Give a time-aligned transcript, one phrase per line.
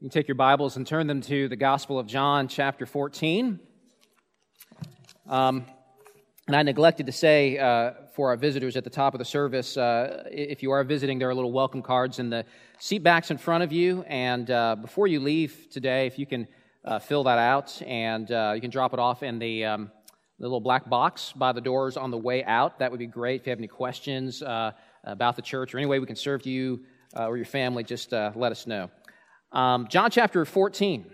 [0.00, 3.58] You take your Bibles and turn them to the Gospel of John, chapter 14.
[5.28, 5.66] Um,
[6.46, 9.76] and I neglected to say uh, for our visitors at the top of the service
[9.76, 12.44] uh, if you are visiting, there are little welcome cards in the
[12.78, 14.04] seat backs in front of you.
[14.06, 16.46] And uh, before you leave today, if you can
[16.84, 19.90] uh, fill that out and uh, you can drop it off in the, um,
[20.38, 23.40] the, little black box by the doors on the way out, that would be great.
[23.40, 24.70] If you have any questions uh,
[25.02, 26.84] about the church or any way we can serve you
[27.16, 28.90] or your family, just let us know.
[29.50, 31.06] Um, John chapter 14.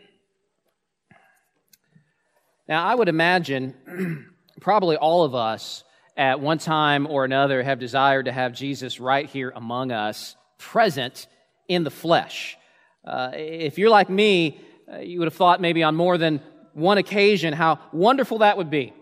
[2.69, 3.75] Now, I would imagine
[4.61, 5.85] probably all of us
[6.17, 11.29] at one time or another have desired to have Jesus right here among us, present
[11.69, 12.57] in the flesh.
[13.05, 14.61] Uh, if you're like me,
[14.93, 16.41] uh, you would have thought maybe on more than
[16.73, 18.93] one occasion how wonderful that would be.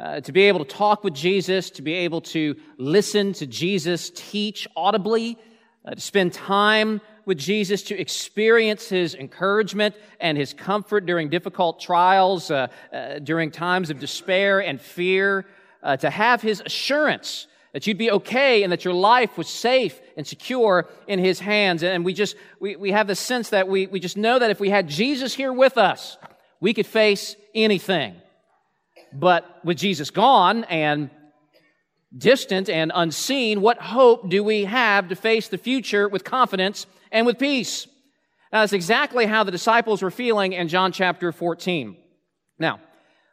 [0.00, 4.10] Uh, to be able to talk with Jesus, to be able to listen to Jesus
[4.14, 5.36] teach audibly,
[5.84, 11.78] uh, to spend time with Jesus to experience his encouragement and his comfort during difficult
[11.78, 15.44] trials, uh, uh, during times of despair and fear,
[15.82, 20.00] uh, to have his assurance that you'd be okay and that your life was safe
[20.16, 21.82] and secure in his hands.
[21.82, 24.58] And we just, we, we have the sense that we, we just know that if
[24.58, 26.16] we had Jesus here with us,
[26.60, 28.14] we could face anything.
[29.12, 31.10] But with Jesus gone and
[32.16, 37.26] distant and unseen, what hope do we have to face the future with confidence and
[37.26, 37.86] with peace.
[38.50, 41.96] That's exactly how the disciples were feeling in John chapter 14.
[42.58, 42.80] Now,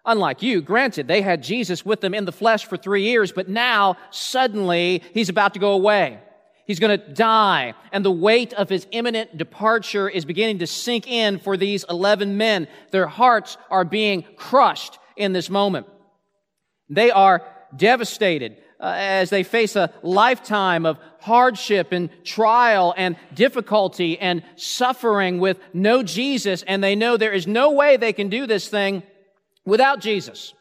[0.06, 3.48] unlike you, granted, they had Jesus with them in the flesh for three years, but
[3.48, 6.20] now suddenly he's about to go away.
[6.68, 11.08] He's going to die, and the weight of his imminent departure is beginning to sink
[11.08, 12.68] in for these 11 men.
[12.92, 15.86] Their hearts are being crushed in this moment.
[16.90, 17.44] They are
[17.76, 25.40] devastated Uh, as they face a lifetime of hardship and trial and difficulty and suffering
[25.40, 29.02] with no Jesus, and they know there is no way they can do this thing
[29.66, 30.54] without Jesus.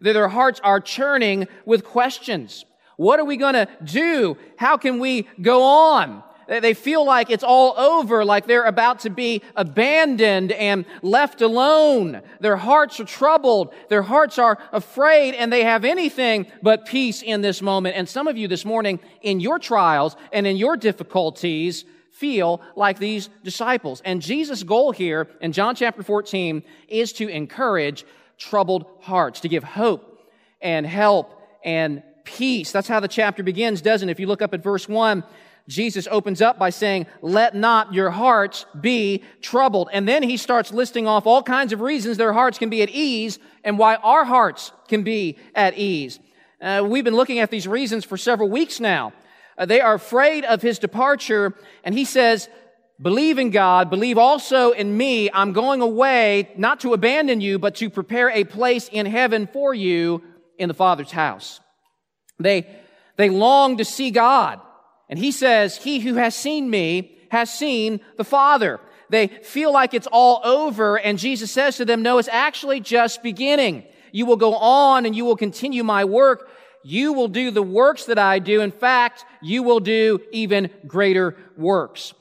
[0.00, 2.64] That their hearts are churning with questions.
[2.96, 4.38] What are we going to do?
[4.56, 6.22] How can we go on?
[6.48, 12.22] They feel like it's all over, like they're about to be abandoned and left alone.
[12.40, 13.74] Their hearts are troubled.
[13.88, 17.96] Their hearts are afraid and they have anything but peace in this moment.
[17.96, 22.98] And some of you this morning, in your trials and in your difficulties, feel like
[22.98, 24.00] these disciples.
[24.04, 28.06] And Jesus' goal here in John chapter 14 is to encourage
[28.38, 30.30] troubled hearts, to give hope
[30.60, 32.72] and help and peace.
[32.72, 34.12] That's how the chapter begins, doesn't it?
[34.12, 35.24] If you look up at verse 1,
[35.68, 39.88] Jesus opens up by saying, let not your hearts be troubled.
[39.92, 42.90] And then he starts listing off all kinds of reasons their hearts can be at
[42.90, 46.20] ease and why our hearts can be at ease.
[46.60, 49.12] Uh, we've been looking at these reasons for several weeks now.
[49.58, 52.48] Uh, they are afraid of his departure, and he says,
[53.00, 55.30] Believe in God, believe also in me.
[55.30, 59.74] I'm going away, not to abandon you, but to prepare a place in heaven for
[59.74, 60.22] you
[60.58, 61.60] in the Father's house.
[62.38, 62.66] They,
[63.16, 64.60] they long to see God.
[65.08, 68.80] And he says, he who has seen me has seen the Father.
[69.08, 70.98] They feel like it's all over.
[70.98, 73.84] And Jesus says to them, no, it's actually just beginning.
[74.12, 76.48] You will go on and you will continue my work.
[76.82, 78.60] You will do the works that I do.
[78.60, 82.14] In fact, you will do even greater works.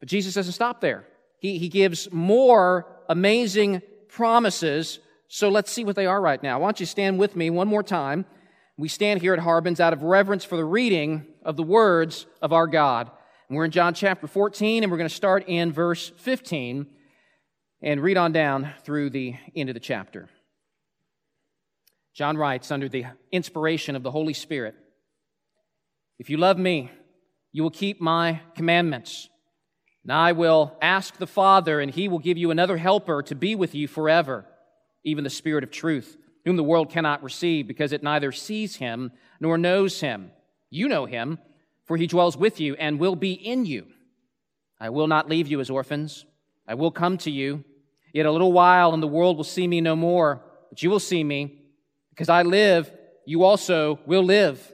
[0.00, 1.04] But Jesus doesn't stop there.
[1.38, 4.98] He, he gives more amazing promises.
[5.28, 6.60] So let's see what they are right now.
[6.60, 8.24] Why don't you stand with me one more time?
[8.76, 12.52] We stand here at Harbins out of reverence for the reading of the words of
[12.52, 13.10] our God.
[13.48, 16.86] And we're in John chapter 14, and we're going to start in verse 15
[17.82, 20.28] and read on down through the end of the chapter.
[22.14, 24.74] John writes under the inspiration of the Holy Spirit
[26.18, 26.90] If you love me,
[27.52, 29.28] you will keep my commandments.
[30.04, 33.54] And I will ask the Father, and he will give you another helper to be
[33.54, 34.44] with you forever,
[35.04, 39.12] even the Spirit of truth whom the world cannot receive because it neither sees him
[39.40, 40.30] nor knows him.
[40.72, 41.38] You know him,
[41.84, 43.88] for he dwells with you and will be in you.
[44.80, 46.24] I will not leave you as orphans.
[46.66, 47.62] I will come to you.
[48.14, 50.40] Yet a little while, and the world will see me no more,
[50.70, 51.58] but you will see me.
[52.08, 52.90] Because I live,
[53.26, 54.72] you also will live.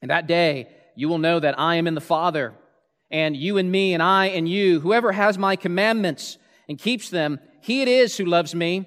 [0.00, 2.54] And that day, you will know that I am in the Father,
[3.10, 4.78] and you and me, and I and you.
[4.78, 6.38] Whoever has my commandments
[6.68, 8.86] and keeps them, he it is who loves me.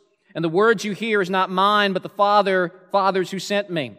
[0.35, 3.97] And the words you hear is not mine, but the Father, Father's who sent me.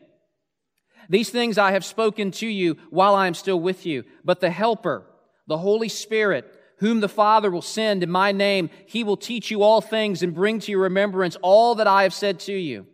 [1.08, 4.04] These things I have spoken to you while I am still with you.
[4.24, 5.04] But the Helper,
[5.46, 9.62] the Holy Spirit, whom the Father will send in my name, he will teach you
[9.62, 12.86] all things and bring to your remembrance all that I have said to you.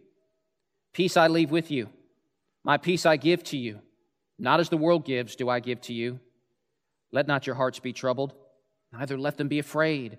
[0.92, 1.88] Peace I leave with you.
[2.64, 3.80] My peace I give to you.
[4.38, 6.20] Not as the world gives, do I give to you.
[7.12, 8.34] Let not your hearts be troubled,
[8.92, 10.18] neither let them be afraid.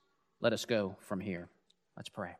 [0.41, 1.49] Let us go from here.
[1.95, 2.31] Let's pray.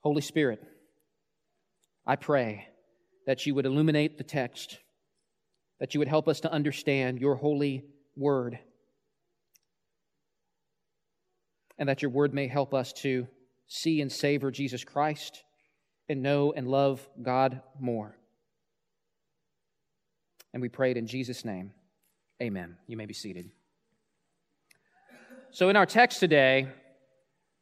[0.00, 0.62] Holy Spirit,
[2.06, 2.68] I pray
[3.26, 4.78] that you would illuminate the text,
[5.80, 7.84] that you would help us to understand your holy
[8.14, 8.58] word,
[11.78, 13.26] and that your word may help us to
[13.66, 15.42] see and savor Jesus Christ
[16.10, 18.18] and know and love God more.
[20.52, 21.72] And we prayed in Jesus' name.
[22.42, 22.76] Amen.
[22.86, 23.50] You may be seated.
[25.54, 26.66] So, in our text today,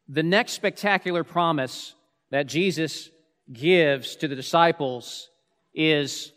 [0.08, 1.94] the next spectacular promise
[2.30, 3.10] that Jesus
[3.52, 5.28] gives to the disciples
[5.74, 6.32] is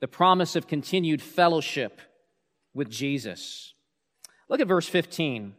[0.00, 2.00] the promise of continued fellowship
[2.72, 3.74] with Jesus.
[4.48, 5.52] Look at verse 15.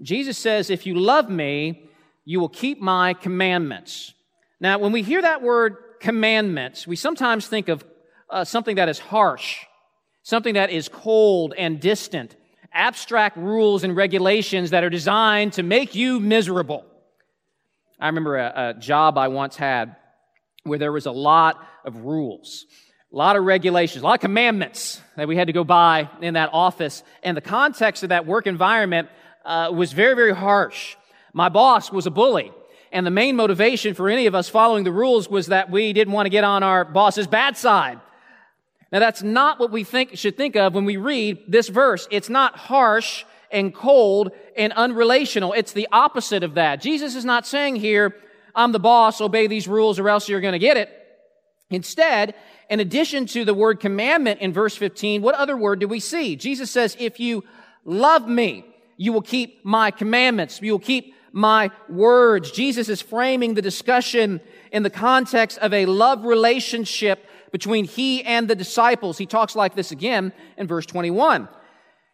[0.00, 1.90] Jesus says, If you love me,
[2.24, 4.14] you will keep my commandments.
[4.60, 7.84] Now, when we hear that word commandments, we sometimes think of
[8.30, 9.58] uh, something that is harsh,
[10.22, 12.34] something that is cold and distant
[12.74, 16.84] abstract rules and regulations that are designed to make you miserable.
[18.00, 19.96] I remember a, a job I once had
[20.64, 22.66] where there was a lot of rules,
[23.12, 26.34] a lot of regulations, a lot of commandments that we had to go by in
[26.34, 27.02] that office.
[27.22, 29.08] And the context of that work environment
[29.44, 30.96] uh, was very, very harsh.
[31.32, 32.50] My boss was a bully.
[32.90, 36.12] And the main motivation for any of us following the rules was that we didn't
[36.12, 38.00] want to get on our boss's bad side.
[38.94, 42.06] Now that's not what we think, should think of when we read this verse.
[42.12, 45.52] It's not harsh and cold and unrelational.
[45.56, 46.80] It's the opposite of that.
[46.80, 48.14] Jesus is not saying here,
[48.54, 50.90] I'm the boss, obey these rules or else you're going to get it.
[51.70, 52.36] Instead,
[52.70, 56.36] in addition to the word commandment in verse 15, what other word do we see?
[56.36, 57.42] Jesus says, if you
[57.84, 58.64] love me,
[58.96, 60.62] you will keep my commandments.
[60.62, 62.52] You will keep my words.
[62.52, 68.48] Jesus is framing the discussion in the context of a love relationship between he and
[68.48, 69.16] the disciples.
[69.16, 71.42] He talks like this again in verse 21.
[71.42, 71.48] He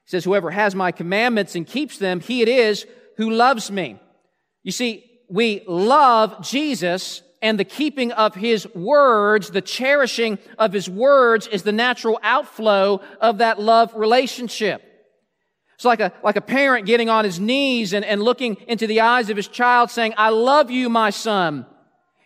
[0.04, 2.84] says, Whoever has my commandments and keeps them, he it is
[3.16, 3.98] who loves me.
[4.64, 10.90] You see, we love Jesus and the keeping of his words, the cherishing of his
[10.90, 14.82] words is the natural outflow of that love relationship.
[15.76, 19.00] It's like a, like a parent getting on his knees and, and looking into the
[19.00, 21.64] eyes of his child saying, I love you, my son.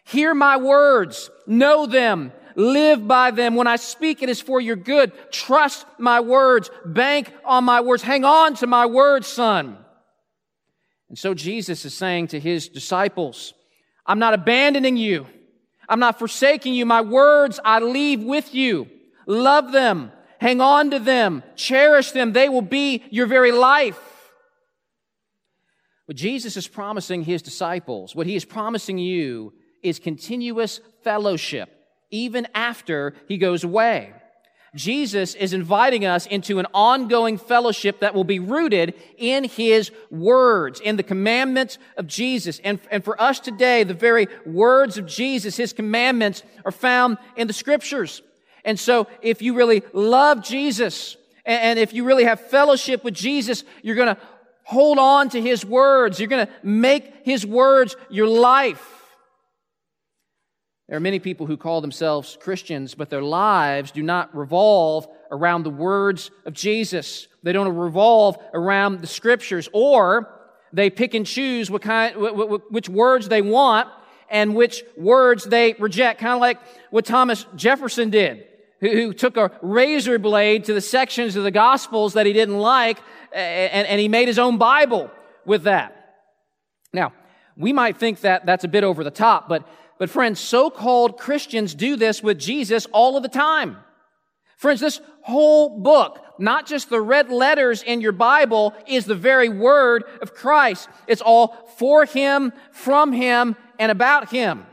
[0.03, 1.31] Hear my words.
[1.47, 2.33] Know them.
[2.56, 3.55] Live by them.
[3.55, 5.12] When I speak, it is for your good.
[5.31, 6.71] Trust my words.
[6.85, 8.03] Bank on my words.
[8.03, 9.79] Hang on to my words, son.
[11.09, 13.55] And so Jesus is saying to his disciples,
[14.06, 15.27] I'm not abandoning you.
[15.89, 16.87] I'm not forsaking you.
[16.87, 18.89] My words I leave with you.
[19.27, 20.13] Love them.
[20.39, 21.43] Hang on to them.
[21.56, 22.32] Cherish them.
[22.32, 24.01] They will be your very life.
[26.06, 31.70] What Jesus is promising his disciples, what he is promising you, is continuous fellowship
[32.11, 34.13] even after he goes away.
[34.75, 40.81] Jesus is inviting us into an ongoing fellowship that will be rooted in His words,
[40.81, 42.61] in the commandments of Jesus.
[42.65, 47.46] And, and for us today, the very words of Jesus, His commandments, are found in
[47.46, 48.20] the Scriptures.
[48.65, 53.15] And so, if you really love Jesus, and, and if you really have fellowship with
[53.15, 54.19] Jesus, you're gonna
[54.65, 56.19] hold on to His words.
[56.19, 59.04] You're gonna make His words your life.
[60.88, 65.62] There are many people who call themselves Christians, but their lives do not revolve around
[65.62, 67.26] the words of Jesus.
[67.43, 70.31] They don't revolve around the scriptures, or
[70.72, 72.14] they pick and choose what kind,
[72.70, 73.88] which words they want
[74.29, 76.20] and which words they reject.
[76.20, 76.58] Kind of like
[76.91, 78.44] what Thomas Jefferson did,
[78.81, 82.98] who, took a razor blade to the sections of the Gospels that he didn't like,
[83.32, 85.10] and, and he made his own Bible
[85.46, 86.17] with that.
[86.93, 87.12] Now,
[87.56, 89.67] we might think that that's a bit over the top, but
[89.98, 93.77] but friends, so-called Christians do this with Jesus all of the time.
[94.56, 99.48] Friends, this whole book, not just the red letters in your Bible, is the very
[99.48, 100.89] word of Christ.
[101.06, 104.67] It's all for Him, from Him, and about Him.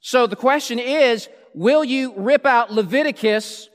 [0.00, 3.68] So the question is, will you rip out Leviticus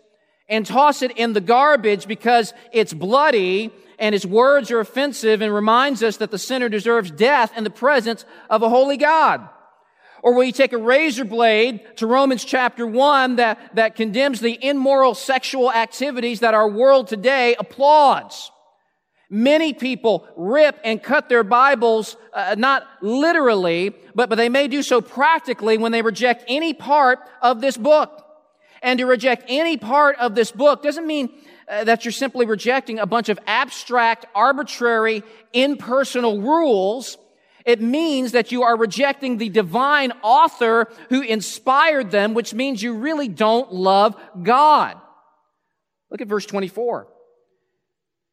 [0.50, 5.54] and toss it in the garbage because it's bloody and its words are offensive and
[5.54, 9.48] reminds us that the sinner deserves death in the presence of a holy God?
[10.24, 14.58] Or will you take a razor blade to Romans chapter 1 that, that condemns the
[14.66, 18.52] immoral sexual activities that our world today applauds?
[19.30, 24.82] Many people rip and cut their Bibles, uh, not literally, but, but they may do
[24.82, 28.24] so practically when they reject any part of this book.
[28.82, 31.30] And to reject any part of this book doesn't mean
[31.68, 37.18] uh, that you're simply rejecting a bunch of abstract, arbitrary, impersonal rules.
[37.68, 42.94] It means that you are rejecting the divine author who inspired them, which means you
[42.94, 44.98] really don't love God.
[46.10, 47.10] Look at verse 24.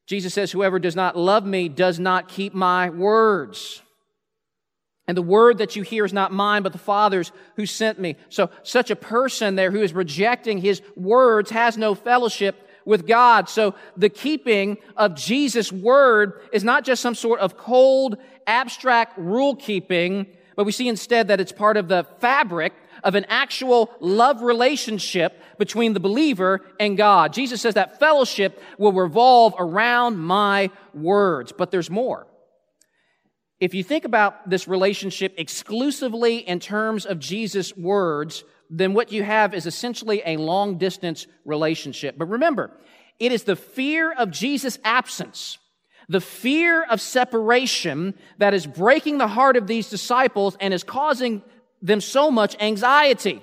[0.07, 3.83] Jesus says, Whoever does not love me does not keep my words.
[5.09, 8.15] And the word that you hear is not mine, but the Father's who sent me.
[8.29, 13.49] So such a person there who is rejecting his words has no fellowship with God.
[13.49, 19.57] So the keeping of Jesus' word is not just some sort of cold, abstract rule
[19.57, 22.73] keeping, but we see instead that it's part of the fabric
[23.03, 27.33] of an actual love relationship between the believer and God.
[27.33, 32.27] Jesus says that fellowship will revolve around my words, but there's more.
[33.61, 39.23] If you think about this relationship exclusively in terms of Jesus' words, then what you
[39.23, 42.17] have is essentially a long distance relationship.
[42.19, 42.71] But remember,
[43.19, 45.59] it is the fear of Jesus' absence,
[46.09, 51.43] the fear of separation that is breaking the heart of these disciples and is causing
[51.83, 53.43] them so much anxiety.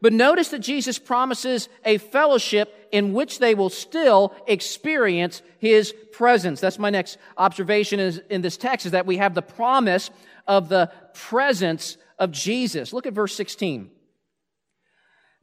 [0.00, 6.60] But notice that Jesus promises a fellowship in which they will still experience his presence.
[6.60, 7.98] That's my next observation
[8.30, 10.10] in this text is that we have the promise
[10.46, 12.92] of the presence of Jesus.
[12.92, 13.90] Look at verse 16.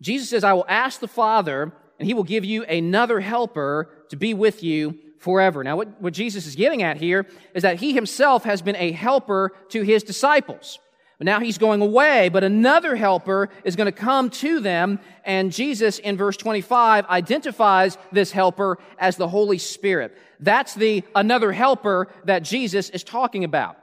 [0.01, 4.15] Jesus says, I will ask the Father, and he will give you another helper to
[4.15, 5.63] be with you forever.
[5.63, 8.91] Now, what, what Jesus is getting at here is that he himself has been a
[8.91, 10.79] helper to his disciples.
[11.19, 14.99] Now he's going away, but another helper is going to come to them.
[15.23, 20.17] And Jesus in verse 25 identifies this helper as the Holy Spirit.
[20.41, 23.77] That's the another helper that Jesus is talking about.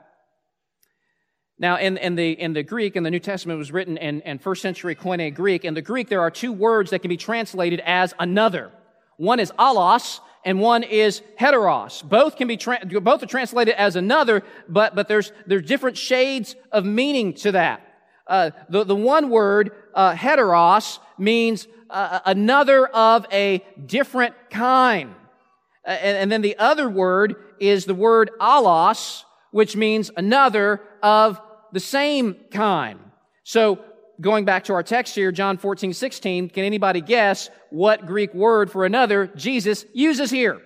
[1.57, 4.37] Now, in, in, the, in the Greek, and the New Testament was written in, in
[4.37, 5.65] first century Koine Greek.
[5.65, 8.71] In the Greek, there are two words that can be translated as another.
[9.17, 12.03] One is allos, and one is heteros.
[12.03, 16.55] Both can be, tra- both are translated as another, but, but there's, there's different shades
[16.71, 17.81] of meaning to that.
[18.27, 25.13] Uh, the, the one word, uh, heteros, means uh, another of a different kind.
[25.85, 31.41] And, and, then the other word is the word allos, which means another of
[31.73, 32.99] the same kind.
[33.43, 33.79] So
[34.21, 38.71] going back to our text here, John 14, 16, can anybody guess what Greek word
[38.71, 40.61] for another Jesus uses here?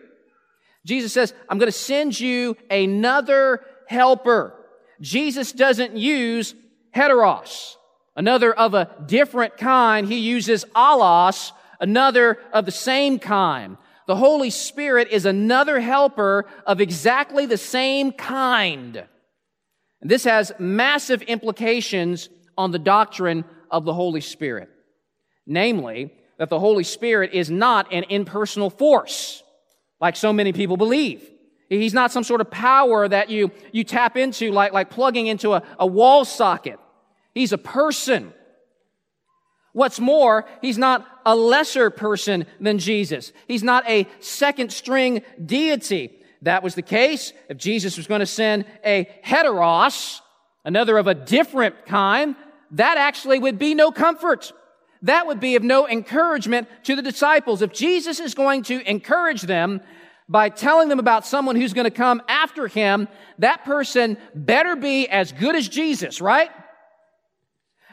[0.86, 4.54] Jesus says, I'm going to send you another helper.
[5.02, 6.56] Jesus doesn't use
[6.96, 7.76] heteros,
[8.16, 10.08] another of a different kind.
[10.08, 13.78] He uses allos, another of the same kind.
[14.08, 19.04] The Holy Spirit is another helper of exactly the same kind.
[20.02, 24.70] This has massive implications on the doctrine of the Holy Spirit.
[25.46, 29.44] Namely, that the Holy Spirit is not an impersonal force,
[30.00, 31.28] like so many people believe.
[31.70, 35.54] He's not some sort of power that you, you tap into like, like plugging into
[35.54, 36.80] a, a wall socket.
[37.34, 38.34] He's a person.
[39.74, 43.34] What's more, he's not a lesser person than Jesus.
[43.48, 46.12] He's not a second string deity.
[46.44, 50.22] That was the case if Jesus was going to send a heteros,
[50.64, 52.36] another of a different kind,
[52.72, 54.52] that actually would be no comfort.
[55.04, 57.62] That would be of no encouragement to the disciples.
[57.62, 59.82] If Jesus is going to encourage them
[60.28, 63.08] by telling them about someone who's going to come after him,
[63.40, 66.50] that person better be as good as Jesus, right?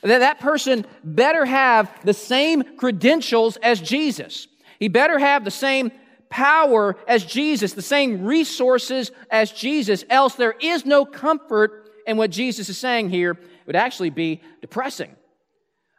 [0.03, 4.49] That that person better have the same credentials as Jesus.
[4.79, 5.93] He better have the same
[6.29, 12.31] power as Jesus, the same resources as Jesus, else there is no comfort in what
[12.31, 15.15] Jesus is saying here would actually be depressing.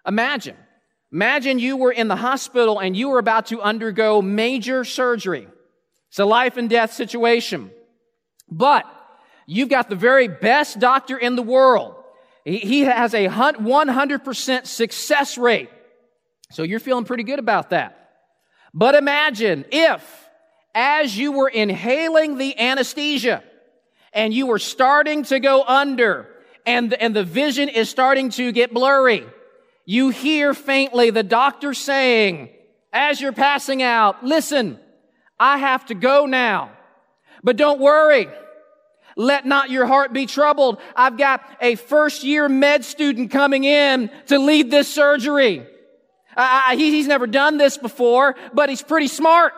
[0.08, 0.56] Imagine,
[1.12, 5.48] imagine you were in the hospital and you were about to undergo major surgery.
[6.10, 7.72] It's a life and death situation.
[8.50, 8.86] But
[9.48, 11.96] you've got the very best doctor in the world.
[12.46, 15.70] He has a 100% success rate.
[16.52, 18.12] So you're feeling pretty good about that.
[18.74, 20.30] But imagine if
[20.76, 23.44] as you were inhaling the anesthesia
[24.14, 26.28] and you were starting to go under
[26.66, 29.26] and, and the vision is starting to get blurry,
[29.86, 32.50] you hear faintly the doctor saying,
[32.92, 34.80] as you're passing out, listen,
[35.40, 36.72] I have to go now,
[37.44, 38.28] but don't worry.
[39.18, 40.80] Let not your heart be troubled.
[40.96, 45.66] I've got a first year med student coming in to lead this surgery.
[46.72, 49.54] He, he's never done this before, but he's pretty smart.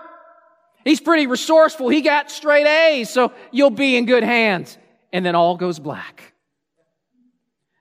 [0.84, 1.90] He's pretty resourceful.
[1.90, 4.78] He got straight A's, so you'll be in good hands.
[5.12, 6.27] And then all goes black.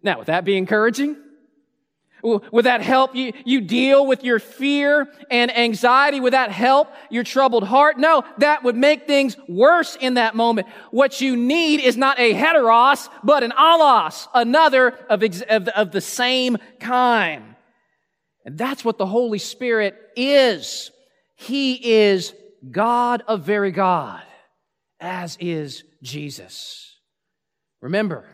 [0.06, 1.16] Now, would that be encouraging?
[2.22, 6.20] Would that help you, you deal with your fear and anxiety?
[6.20, 7.98] Would that help your troubled heart?
[7.98, 10.68] No, that would make things worse in that moment.
[10.92, 16.00] What you need is not a heteros, but an allos, another of, of, of the
[16.00, 17.42] same kind.
[18.44, 20.92] And that's what the Holy Spirit is.
[21.34, 22.32] He is
[22.70, 24.22] God of very God,
[25.00, 26.96] as is Jesus.
[27.80, 28.24] Remember,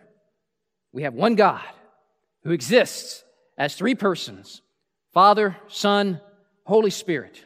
[0.92, 1.64] we have one God
[2.44, 3.24] who exists
[3.56, 4.62] as three persons
[5.12, 6.20] Father, Son,
[6.64, 7.44] Holy Spirit.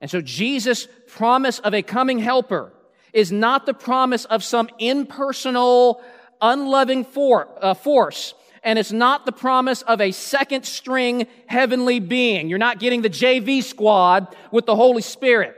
[0.00, 2.72] And so Jesus' promise of a coming helper
[3.12, 6.02] is not the promise of some impersonal,
[6.40, 8.34] unloving for, uh, force.
[8.62, 12.48] And it's not the promise of a second string heavenly being.
[12.48, 15.56] You're not getting the JV squad with the Holy Spirit.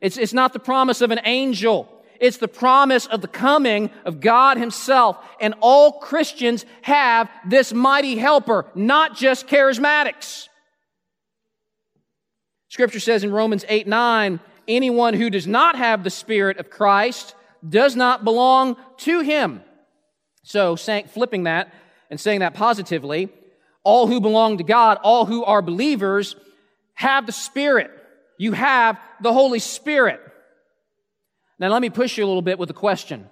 [0.00, 1.91] It's, it's not the promise of an angel.
[2.22, 5.18] It's the promise of the coming of God Himself.
[5.40, 10.46] And all Christians have this mighty helper, not just charismatics.
[12.68, 14.38] Scripture says in Romans 8 9,
[14.68, 17.34] anyone who does not have the Spirit of Christ
[17.68, 19.60] does not belong to Him.
[20.44, 21.74] So, flipping that
[22.08, 23.30] and saying that positively,
[23.82, 26.36] all who belong to God, all who are believers,
[26.94, 27.90] have the Spirit.
[28.38, 30.20] You have the Holy Spirit.
[31.58, 33.28] Now, let me push you a little bit with a question.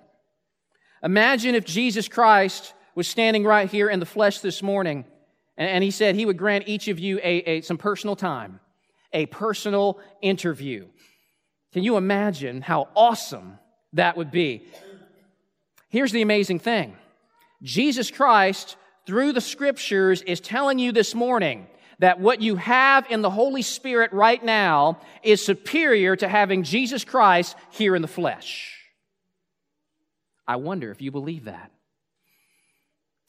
[1.03, 5.05] Imagine if Jesus Christ was standing right here in the flesh this morning,
[5.57, 8.61] and, he said he would grant each of you a, a, some personal time,
[9.13, 10.87] a personal interview.
[11.73, 13.59] Can you imagine how awesome
[13.93, 14.67] that would be?
[15.89, 16.97] Here's the amazing thing
[17.63, 21.67] Jesus Christ, through the scriptures, is telling you this morning
[22.01, 27.05] that what you have in the Holy Spirit right now is superior to having Jesus
[27.05, 28.77] Christ here in the flesh.
[30.49, 31.71] I wonder if you believe that.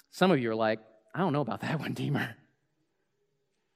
[0.09, 0.79] Some of you are like,
[1.13, 2.35] I don't know about that one, Deemer.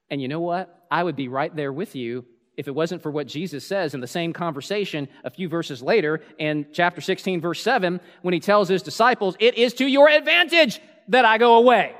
[0.09, 0.85] And you know what?
[0.89, 3.99] I would be right there with you if it wasn't for what Jesus says in
[3.99, 8.69] the same conversation a few verses later in chapter 16, verse 7, when he tells
[8.69, 10.79] his disciples, It is to your advantage
[11.09, 11.95] that I go away.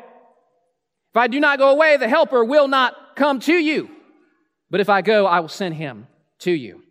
[1.15, 3.89] If I do not go away, the helper will not come to you.
[4.69, 6.07] But if I go, I will send him
[6.39, 6.83] to you.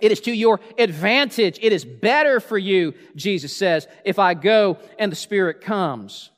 [0.00, 1.58] It is to your advantage.
[1.60, 6.30] It is better for you, Jesus says, if I go and the Spirit comes.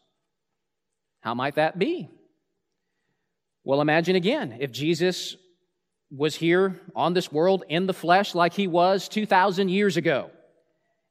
[1.21, 2.11] How might that be?
[3.63, 5.37] Well, imagine again if Jesus
[6.11, 10.31] was here on this world in the flesh like he was 2,000 years ago.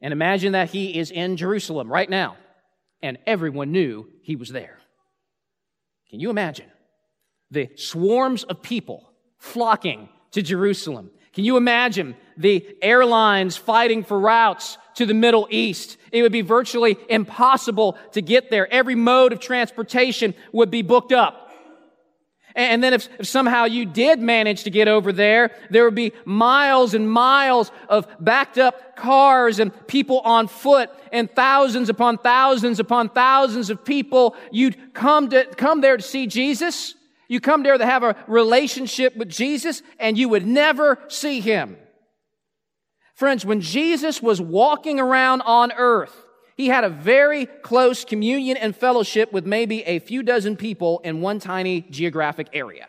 [0.01, 2.35] And imagine that he is in Jerusalem right now,
[3.01, 4.79] and everyone knew he was there.
[6.13, 6.67] Can you imagine
[7.49, 11.10] the swarms of people flocking to Jerusalem?
[11.34, 15.97] Can you imagine the airlines fighting for routes to the Middle East?
[16.12, 18.71] It would be virtually impossible to get there.
[18.71, 21.52] Every mode of transportation would be booked up.
[22.55, 26.13] And then if, if, somehow you did manage to get over there, there would be
[26.23, 32.79] miles and miles of backed up cars and people on foot and thousands upon thousands
[32.79, 34.35] upon thousands of people.
[34.51, 36.93] You'd come to, come there to see Jesus.
[37.27, 41.77] You come there to have a relationship with Jesus and you would never see him.
[43.15, 46.22] Friends, when Jesus was walking around on earth,
[46.55, 51.21] he had a very close communion and fellowship with maybe a few dozen people in
[51.21, 52.87] one tiny geographic area.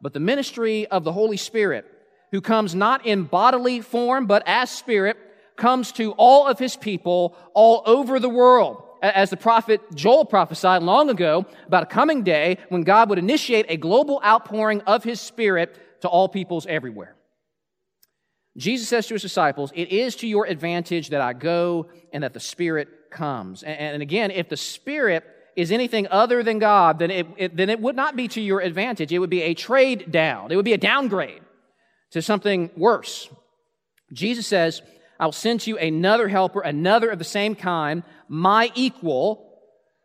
[0.00, 1.86] But the ministry of the Holy Spirit,
[2.32, 5.16] who comes not in bodily form, but as Spirit,
[5.56, 8.82] comes to all of his people all over the world.
[9.02, 13.66] As the prophet Joel prophesied long ago about a coming day when God would initiate
[13.68, 17.15] a global outpouring of his Spirit to all peoples everywhere.
[18.56, 22.32] Jesus says to his disciples, It is to your advantage that I go and that
[22.32, 23.62] the Spirit comes.
[23.62, 25.24] And, and again, if the Spirit
[25.56, 28.60] is anything other than God, then it, it, then it would not be to your
[28.60, 29.12] advantage.
[29.12, 31.42] It would be a trade down, it would be a downgrade
[32.12, 33.28] to something worse.
[34.12, 34.82] Jesus says,
[35.18, 39.42] I'll send you another helper, another of the same kind, my equal.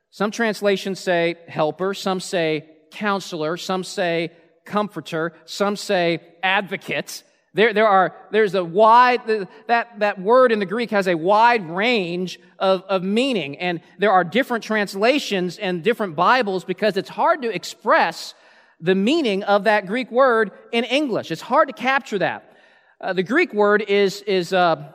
[0.10, 4.32] Some translations say helper, some say counselor, some say
[4.66, 10.66] comforter, some say advocate There, there are, there's a wide, that, that word in the
[10.66, 13.58] Greek has a wide range of, of meaning.
[13.58, 18.34] And there are different translations and different Bibles because it's hard to express
[18.80, 21.30] the meaning of that Greek word in English.
[21.30, 22.58] It's hard to capture that.
[23.02, 24.94] Uh, the Greek word is, is, uh,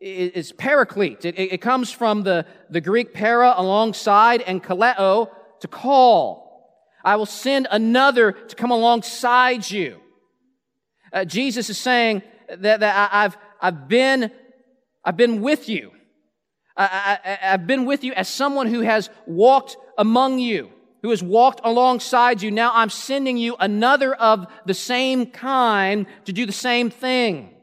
[0.00, 1.26] is paraclete.
[1.26, 5.28] It, it, comes from the, the Greek para alongside and kaleo
[5.60, 6.44] to call.
[7.04, 10.00] I will send another to come alongside you.
[11.14, 14.32] Uh, Jesus is saying that, that I, have I've, been,
[15.04, 15.92] I've been with you.
[16.76, 20.70] I, I, I've been with you as someone who has walked among you,
[21.02, 22.50] who has walked alongside you.
[22.50, 27.54] Now I'm sending you another of the same kind to do the same thing.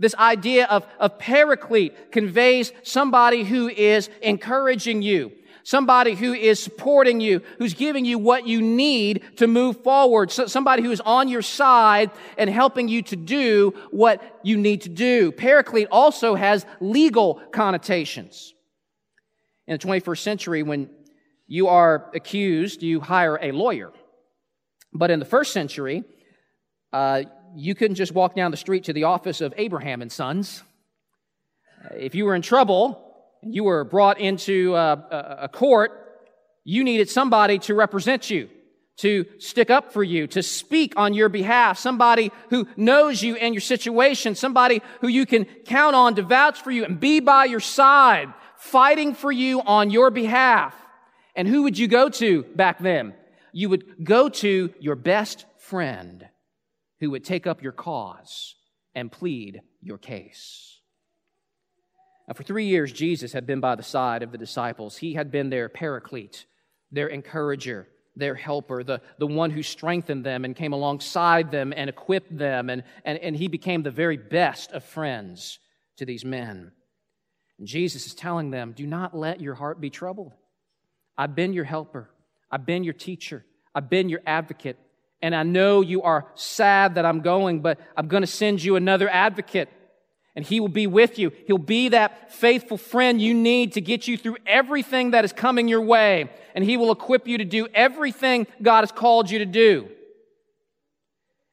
[0.00, 5.30] This idea of, of paraclete conveys somebody who is encouraging you,
[5.64, 10.46] somebody who is supporting you, who's giving you what you need to move forward, so
[10.46, 14.88] somebody who is on your side and helping you to do what you need to
[14.88, 15.32] do.
[15.32, 18.54] Paraclete also has legal connotations.
[19.66, 20.90] In the 21st century, when
[21.46, 23.92] you are accused, you hire a lawyer.
[24.92, 26.04] But in the first century,
[26.92, 27.22] uh,
[27.54, 30.62] you couldn't just walk down the street to the office of Abraham and Sons.
[31.94, 33.11] If you were in trouble,
[33.42, 35.92] you were brought into uh, a, a court,
[36.64, 38.48] you needed somebody to represent you,
[38.98, 43.54] to stick up for you, to speak on your behalf, somebody who knows you and
[43.54, 47.44] your situation, somebody who you can count on to vouch for you and be by
[47.44, 50.74] your side, fighting for you on your behalf.
[51.34, 53.14] And who would you go to back then?
[53.52, 56.26] You would go to your best friend
[57.00, 58.54] who would take up your cause
[58.94, 60.81] and plead your case.
[62.34, 64.96] For three years, Jesus had been by the side of the disciples.
[64.96, 66.46] He had been their paraclete,
[66.90, 71.88] their encourager, their helper, the, the one who strengthened them and came alongside them and
[71.88, 72.70] equipped them.
[72.70, 75.58] And, and, and he became the very best of friends
[75.96, 76.72] to these men.
[77.58, 80.32] And Jesus is telling them, Do not let your heart be troubled.
[81.16, 82.10] I've been your helper,
[82.50, 84.78] I've been your teacher, I've been your advocate.
[85.20, 88.74] And I know you are sad that I'm going, but I'm going to send you
[88.74, 89.68] another advocate
[90.34, 91.32] and He will be with you.
[91.46, 95.68] He'll be that faithful friend you need to get you through everything that is coming
[95.68, 96.30] your way.
[96.54, 99.88] And He will equip you to do everything God has called you to do.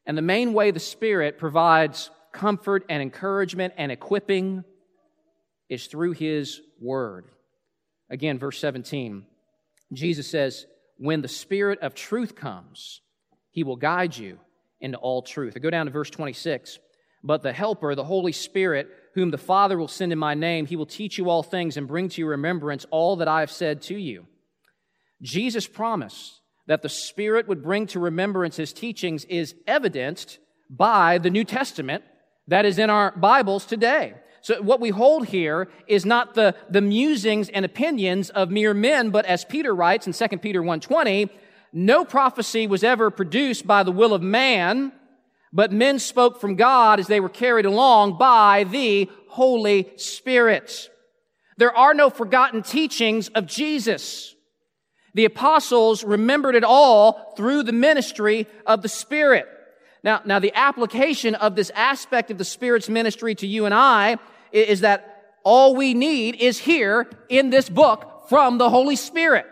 [0.05, 4.63] And the main way the Spirit provides comfort and encouragement and equipping
[5.67, 7.25] is through His Word.
[8.09, 9.25] Again, verse 17,
[9.93, 10.65] Jesus says,
[10.97, 13.01] When the Spirit of truth comes,
[13.51, 14.39] He will guide you
[14.79, 15.53] into all truth.
[15.55, 16.79] I go down to verse 26.
[17.23, 20.75] But the Helper, the Holy Spirit, whom the Father will send in my name, he
[20.75, 23.81] will teach you all things and bring to your remembrance all that I have said
[23.83, 24.27] to you.
[25.21, 31.29] Jesus' promise that the Spirit would bring to remembrance his teachings is evidenced by the
[31.29, 32.03] New Testament
[32.47, 34.13] that is in our Bibles today.
[34.41, 39.09] So what we hold here is not the, the musings and opinions of mere men,
[39.09, 41.29] but as Peter writes in 2 Peter 1.20,
[41.73, 44.91] no prophecy was ever produced by the will of man,
[45.51, 50.89] but men spoke from God as they were carried along by the Holy Spirit.
[51.57, 54.35] There are no forgotten teachings of Jesus.
[55.13, 59.47] The apostles remembered it all through the ministry of the Spirit.
[60.03, 64.17] Now, now the application of this aspect of the Spirit's ministry to you and I
[64.51, 69.45] is that all we need is here in this book from the Holy Spirit.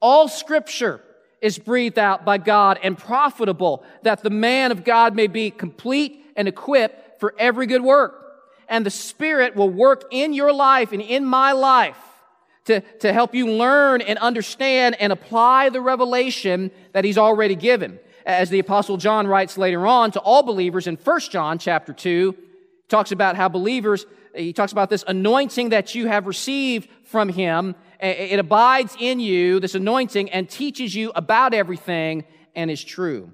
[0.00, 1.02] All scripture
[1.40, 6.24] is breathed out by God and profitable that the man of God may be complete
[6.36, 8.16] and equipped for every good work.
[8.68, 11.98] And the Spirit will work in your life and in my life
[12.66, 17.98] to, to help you learn and understand and apply the revelation that He's already given.
[18.26, 22.36] As the Apostle John writes later on to all believers in 1 John chapter 2,
[22.88, 27.74] talks about how believers, he talks about this anointing that you have received from Him
[28.02, 33.32] it abides in you, this anointing, and teaches you about everything and is true.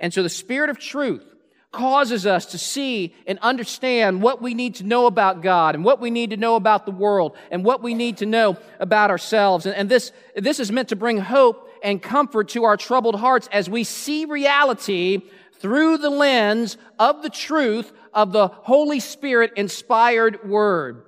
[0.00, 1.24] And so the Spirit of truth
[1.72, 6.00] causes us to see and understand what we need to know about God and what
[6.00, 9.64] we need to know about the world and what we need to know about ourselves.
[9.64, 13.48] And, and this, this is meant to bring hope and comfort to our troubled hearts
[13.50, 15.22] as we see reality
[15.60, 21.04] through the lens of the truth of the Holy Spirit inspired word.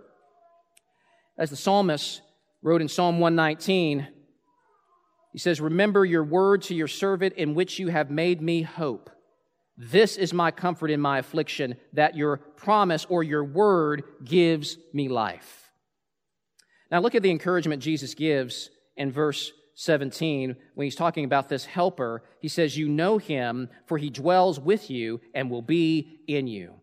[1.37, 2.23] As the psalmist
[2.65, 4.09] wrote in Psalm 119,
[5.33, 9.11] he says, Remember your word to your servant in which you have made me hope.
[9.77, 15.09] This is my comfort in my affliction, that your promise or your word gives me
[15.09, 15.71] life.
[16.91, 21.65] Now look at the encouragement Jesus gives in verse 17, when he's talking about this
[21.65, 26.47] helper, he says, You know him, for he dwells with you and will be in
[26.47, 26.75] you.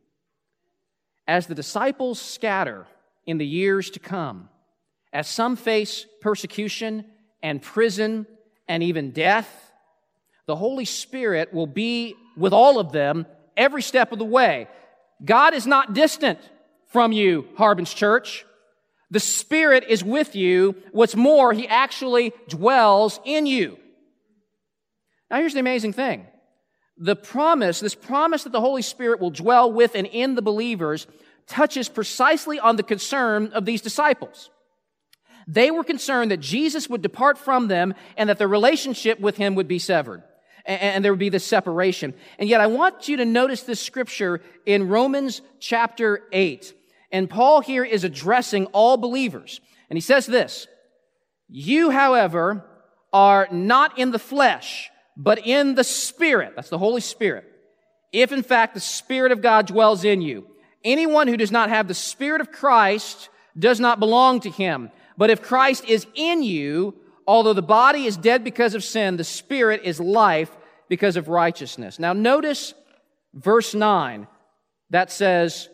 [1.27, 2.87] As the disciples scatter
[3.25, 4.49] in the years to come,
[5.13, 7.05] as some face persecution
[7.43, 8.25] and prison
[8.67, 9.71] and even death,
[10.45, 13.25] the Holy Spirit will be with all of them
[13.57, 14.67] every step of the way.
[15.23, 16.39] God is not distant
[16.87, 18.45] from you, Harbin's Church.
[19.11, 20.75] The Spirit is with you.
[20.91, 23.77] What's more, He actually dwells in you.
[25.29, 26.27] Now, here's the amazing thing.
[26.97, 31.07] The promise, this promise that the Holy Spirit will dwell with and in the believers,
[31.47, 34.49] touches precisely on the concern of these disciples.
[35.47, 39.55] They were concerned that Jesus would depart from them and that the relationship with Him
[39.55, 40.23] would be severed.
[40.65, 42.13] And there would be this separation.
[42.37, 46.73] And yet I want you to notice this scripture in Romans chapter 8.
[47.11, 49.59] And Paul here is addressing all believers.
[49.89, 50.67] And he says this,
[51.49, 52.63] You, however,
[53.11, 56.53] are not in the flesh, but in the Spirit.
[56.55, 57.45] That's the Holy Spirit.
[58.11, 60.47] If in fact the Spirit of God dwells in you.
[60.83, 64.91] Anyone who does not have the Spirit of Christ does not belong to him.
[65.21, 66.95] But if Christ is in you,
[67.27, 70.49] although the body is dead because of sin, the Spirit is life
[70.89, 71.99] because of righteousness.
[71.99, 72.73] Now notice
[73.31, 74.25] verse 9
[74.89, 75.69] that says,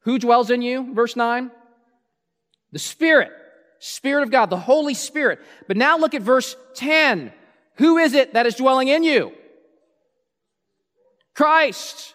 [0.00, 0.92] who dwells in you?
[0.92, 1.50] Verse 9.
[2.72, 3.30] The Spirit.
[3.78, 5.40] Spirit of God, the Holy Spirit.
[5.66, 7.32] But now look at verse 10.
[7.76, 9.32] Who is it that is dwelling in you?
[11.34, 12.14] Christ.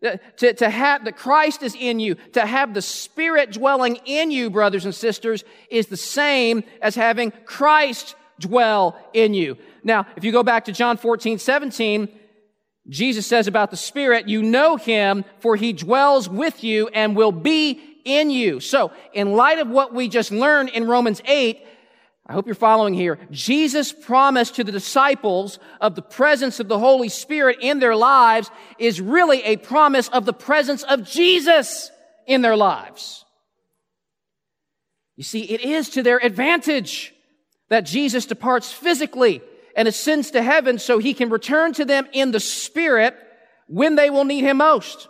[0.00, 4.30] Uh, to, to have that Christ is in you, to have the Spirit dwelling in
[4.30, 9.58] you, brothers and sisters, is the same as having Christ dwell in you.
[9.82, 12.08] Now, if you go back to John 14, 17,
[12.88, 17.32] Jesus says about the Spirit, you know him for he dwells with you and will
[17.32, 18.60] be in you.
[18.60, 21.60] So, in light of what we just learned in Romans 8,
[22.28, 23.18] I hope you're following here.
[23.30, 28.50] Jesus' promise to the disciples of the presence of the Holy Spirit in their lives
[28.78, 31.90] is really a promise of the presence of Jesus
[32.26, 33.24] in their lives.
[35.16, 37.14] You see, it is to their advantage
[37.70, 39.40] that Jesus departs physically
[39.74, 43.16] and ascends to heaven so he can return to them in the spirit
[43.68, 45.08] when they will need him most.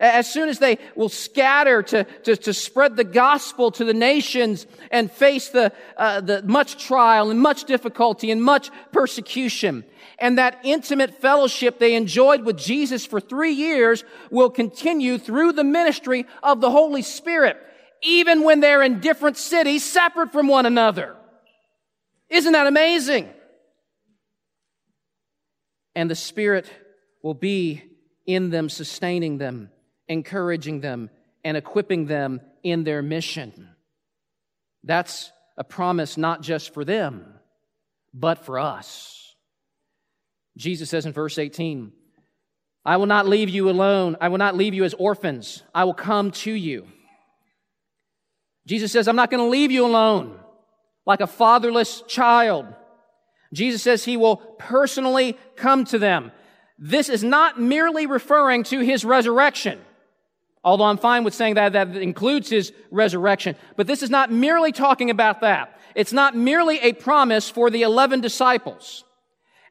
[0.00, 4.66] As soon as they will scatter to, to, to spread the gospel to the nations
[4.90, 9.84] and face the, uh, the much trial and much difficulty and much persecution.
[10.18, 15.64] And that intimate fellowship they enjoyed with Jesus for three years will continue through the
[15.64, 17.58] ministry of the Holy Spirit,
[18.02, 21.16] even when they're in different cities separate from one another.
[22.28, 23.28] Isn't that amazing?
[25.94, 26.70] and the Spirit
[27.22, 27.82] will be
[28.26, 29.70] in them, sustaining them,
[30.10, 31.08] encouraging them,
[31.42, 33.68] and equipping them in their mission.
[34.84, 37.24] That's a promise not just for them,
[38.12, 39.34] but for us.
[40.56, 41.92] Jesus says in verse 18,
[42.84, 44.16] I will not leave you alone.
[44.20, 45.62] I will not leave you as orphans.
[45.74, 46.86] I will come to you.
[48.66, 50.38] Jesus says, I'm not going to leave you alone
[51.06, 52.66] like a fatherless child.
[53.52, 56.32] Jesus says he will personally come to them.
[56.78, 59.80] This is not merely referring to his resurrection.
[60.62, 63.56] Although I'm fine with saying that that includes his resurrection.
[63.76, 65.78] But this is not merely talking about that.
[65.94, 69.04] It's not merely a promise for the 11 disciples.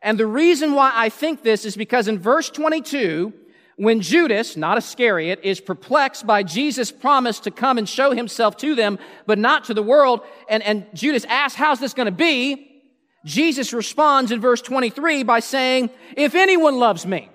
[0.02, 3.34] And the reason why I think this is because in verse 22,
[3.76, 8.76] when Judas, not Iscariot, is perplexed by Jesus' promise to come and show himself to
[8.76, 12.66] them, but not to the world, and, and Judas asks, how's this going to be?
[13.26, 17.30] Jesus responds in verse 23 by saying, If anyone loves me,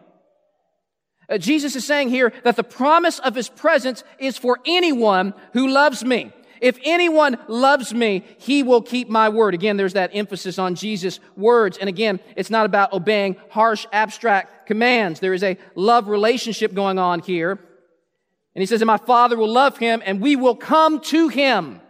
[1.28, 5.68] uh, Jesus is saying here that the promise of his presence is for anyone who
[5.68, 6.32] loves me.
[6.60, 9.54] If anyone loves me, he will keep my word.
[9.54, 11.76] Again, there's that emphasis on Jesus' words.
[11.76, 15.20] And again, it's not about obeying harsh, abstract commands.
[15.20, 17.52] There is a love relationship going on here.
[18.54, 21.80] And he says, and my father will love him and we will come to him.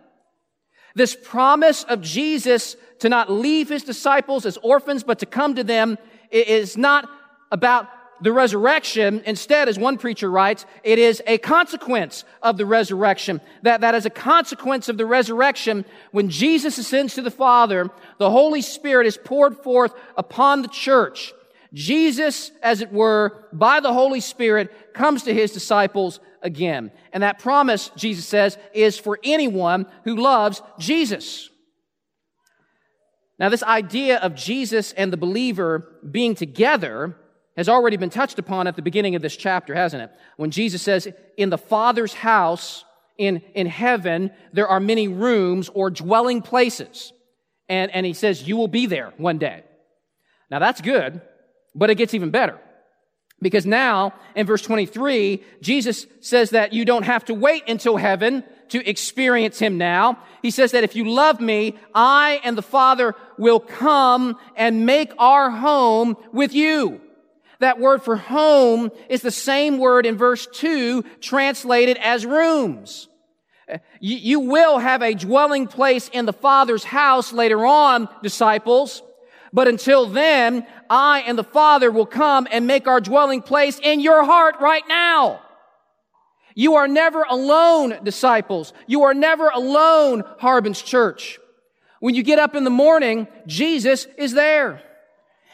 [0.95, 5.65] This promise of Jesus to not leave his disciples as orphans, but to come to
[5.65, 5.99] them
[6.31, 7.09] is not
[7.51, 7.89] about
[8.21, 9.23] the resurrection.
[9.27, 13.41] Instead, as one preacher writes, it is a consequence of the resurrection.
[13.63, 15.85] That, that is a consequence of the resurrection.
[16.13, 21.33] When Jesus ascends to the Father, the Holy Spirit is poured forth upon the church.
[21.73, 26.93] Jesus, as it were, by the Holy Spirit, comes to his disciples again.
[27.13, 31.51] And that promise, Jesus says, is for anyone who loves Jesus.
[33.39, 37.17] Now, this idea of Jesus and the believer being together
[37.57, 40.11] has already been touched upon at the beginning of this chapter, hasn't it?
[40.37, 42.85] When Jesus says, in the Father's house
[43.17, 47.13] in, in heaven, there are many rooms or dwelling places.
[47.69, 49.63] And, and he says, You will be there one day.
[50.51, 51.21] Now that's good,
[51.75, 52.59] but it gets even better.
[53.41, 58.43] Because now, in verse 23, Jesus says that you don't have to wait until heaven
[58.71, 60.19] to experience Him now.
[60.41, 65.13] He says that if you love me, I and the Father will come and make
[65.19, 67.01] our home with you.
[67.65, 73.09] That word for home is the same word in verse 2 translated as rooms.
[73.67, 79.03] Uh, you, you will have a dwelling place in the Father's house later on, disciples.
[79.51, 84.01] But until then, I and the Father will come and make our dwelling place in
[84.01, 85.41] your heart right now.
[86.55, 88.75] You are never alone, disciples.
[88.87, 91.39] You are never alone, Harbin's church.
[92.01, 94.83] When you get up in the morning, Jesus is there.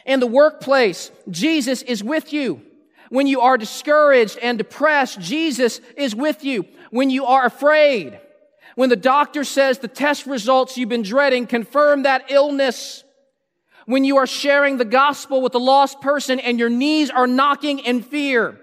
[0.05, 2.61] In the workplace, Jesus is with you.
[3.09, 6.65] When you are discouraged and depressed, Jesus is with you.
[6.91, 8.19] When you are afraid,
[8.75, 13.03] when the doctor says the test results you've been dreading confirm that illness,
[13.85, 17.79] when you are sharing the gospel with a lost person and your knees are knocking
[17.79, 18.57] in fear.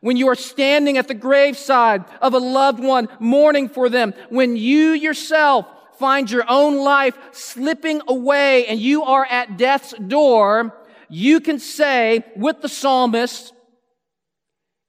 [0.00, 4.14] When you are standing at the graveside of a loved one mourning for them.
[4.28, 5.66] When you yourself
[6.00, 10.74] find your own life slipping away and you are at death's door,
[11.10, 13.52] you can say with the psalmist,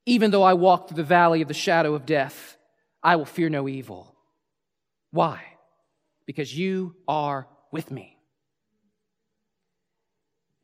[0.06, 2.56] even though I walk through the valley of the shadow of death,
[3.02, 4.16] I will fear no evil.
[5.10, 5.42] Why?
[6.26, 8.16] Because you are with me.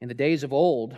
[0.01, 0.97] In the days of old,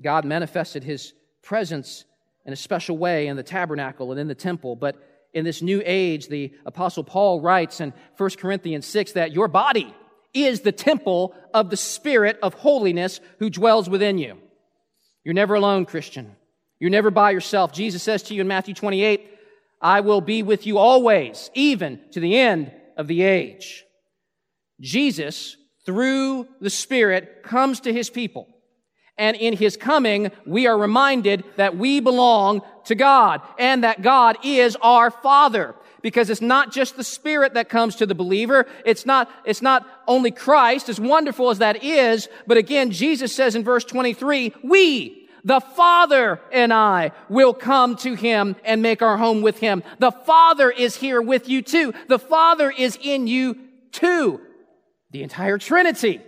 [0.00, 2.04] God manifested his presence
[2.46, 4.74] in a special way in the tabernacle and in the temple.
[4.74, 4.96] But
[5.36, 9.94] in this new age, the Apostle Paul writes in 1 Corinthians 6 that your body
[10.32, 14.38] is the temple of the Spirit of holiness who dwells within you.
[15.24, 16.34] You're never alone, Christian.
[16.80, 17.70] You're never by yourself.
[17.70, 19.28] Jesus says to you in Matthew 28,
[19.82, 23.84] I will be with you always, even to the end of the age.
[24.80, 28.48] Jesus through the Spirit comes to his people.
[29.18, 34.36] And in his coming, we are reminded that we belong to God and that God
[34.44, 35.74] is our Father.
[36.02, 38.66] Because it's not just the Spirit that comes to the believer.
[38.84, 43.54] It's not, it's not only Christ, as wonderful as that is, but again, Jesus says
[43.54, 49.16] in verse 23, we, the Father and I will come to Him and make our
[49.16, 49.82] home with Him.
[49.98, 51.94] The Father is here with you too.
[52.08, 53.56] The Father is in you
[53.90, 54.40] too.
[55.12, 56.20] The entire Trinity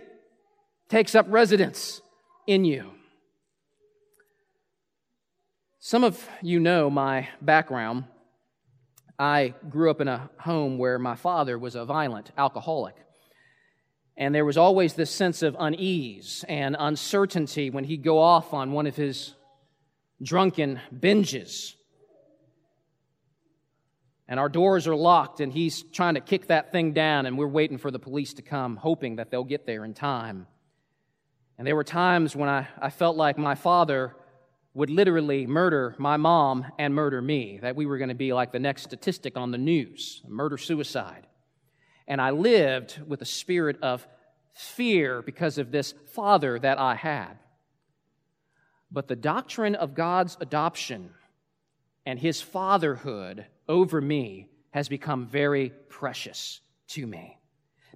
[0.89, 1.98] takes up residence
[2.49, 2.89] in you.
[5.77, 8.05] Some of you know my background.
[9.19, 12.95] I grew up in a home where my father was a violent alcoholic.
[14.17, 18.71] And there was always this sense of unease and uncertainty when he'd go off on
[18.71, 19.35] one of his
[20.23, 21.75] drunken binges
[24.27, 27.47] and our doors are locked, and he's trying to kick that thing down, and we're
[27.47, 30.45] waiting for the police to come, hoping that they'll get there in time.
[31.59, 34.15] And there were times when I, I felt like my father
[34.73, 38.53] would literally murder my mom and murder me, that we were going to be like
[38.53, 41.27] the next statistic on the news murder suicide.
[42.07, 44.07] And I lived with a spirit of
[44.53, 47.33] fear because of this father that I had.
[48.89, 51.09] But the doctrine of God's adoption
[52.05, 57.37] and his fatherhood over me has become very precious to me.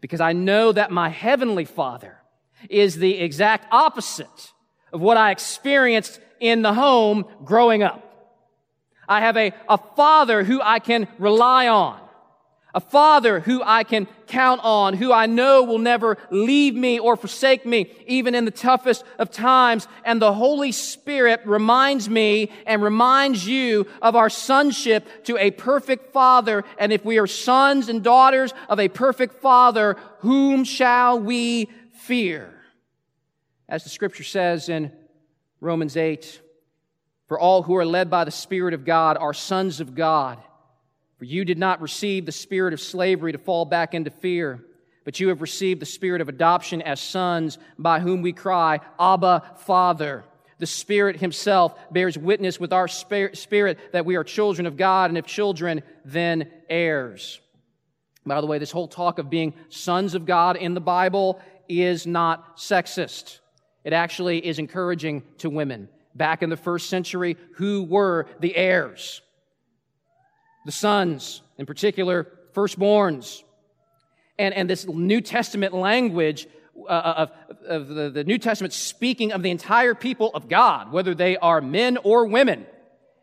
[0.01, 2.19] Because I know that my heavenly Father
[2.69, 4.53] is the exact opposite
[4.91, 8.01] of what I experienced in the home growing up.
[9.07, 11.99] I have a, a father who I can rely on
[12.73, 17.15] a father who I can count on, who I know will never leave me or
[17.15, 19.87] forsake me, even in the toughest of times.
[20.03, 26.13] And the Holy Spirit reminds me and reminds you of our sonship to a perfect
[26.13, 26.63] father.
[26.79, 32.52] And if we are sons and daughters of a perfect father, whom shall we fear?
[33.73, 34.91] As the scripture says in
[35.59, 36.39] Romans 8,
[37.27, 40.37] for all who are led by the Spirit of God are sons of God.
[41.17, 44.63] For you did not receive the spirit of slavery to fall back into fear,
[45.05, 49.41] but you have received the spirit of adoption as sons, by whom we cry, Abba,
[49.65, 50.23] Father.
[50.59, 55.17] The Spirit Himself bears witness with our spirit that we are children of God, and
[55.17, 57.41] if children, then heirs.
[58.23, 62.05] By the way, this whole talk of being sons of God in the Bible is
[62.05, 63.39] not sexist.
[63.83, 65.89] It actually is encouraging to women.
[66.15, 69.21] Back in the first century, who were the heirs?
[70.65, 73.43] the sons, in particular, firstborns.
[74.37, 76.47] And, and this New Testament language
[76.87, 77.31] uh, of,
[77.67, 81.61] of the, the New Testament speaking of the entire people of God, whether they are
[81.61, 82.65] men or women,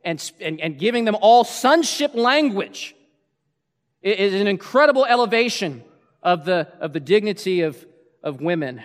[0.04, 2.94] and, and, and giving them all sonship language
[4.02, 5.82] is an incredible elevation
[6.22, 7.84] of the, of the dignity of,
[8.22, 8.82] of women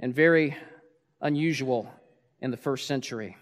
[0.00, 0.56] and very
[1.20, 1.88] unusual
[2.40, 3.36] in the first century.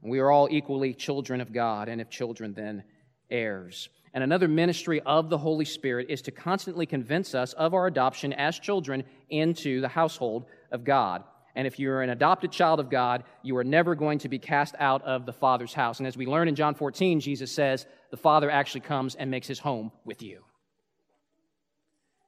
[0.00, 2.84] We are all equally children of God, and if children, then
[3.30, 3.88] heirs.
[4.14, 8.32] And another ministry of the Holy Spirit is to constantly convince us of our adoption
[8.32, 11.24] as children into the household of God.
[11.54, 14.74] And if you're an adopted child of God, you are never going to be cast
[14.78, 15.98] out of the Father's house.
[15.98, 19.46] And as we learn in John 14, Jesus says, the Father actually comes and makes
[19.46, 20.44] his home with you.